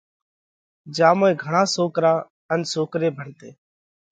[0.95, 2.13] جيا موئين گھڻا سوڪرا
[2.51, 3.49] ان سوڪري ڀڻتي۔